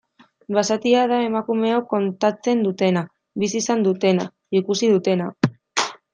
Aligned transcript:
Basatia 0.55 1.03
da 1.11 1.19
emakumeok 1.25 1.85
kontatzen 1.91 2.65
dutena, 2.69 3.05
bizi 3.45 3.61
izan 3.67 3.85
dutena, 3.91 4.27
ikusi 4.63 4.93
dutena. 4.97 5.31